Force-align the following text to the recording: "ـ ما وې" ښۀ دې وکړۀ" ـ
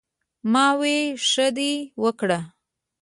"ـ 0.37 0.51
ما 0.53 0.67
وې" 0.79 0.95
ښۀ 1.29 1.47
دې 1.57 1.71
وکړۀ" 2.03 2.39
ـ 2.49 2.51